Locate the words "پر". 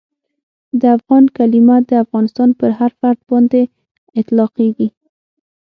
2.59-2.69